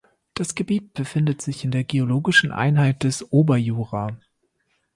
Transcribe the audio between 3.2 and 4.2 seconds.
Oberjura.